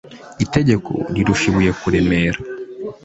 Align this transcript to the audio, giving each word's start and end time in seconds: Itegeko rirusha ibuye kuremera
Itegeko 0.45 0.91
rirusha 1.13 1.45
ibuye 1.49 1.71
kuremera 1.81 2.39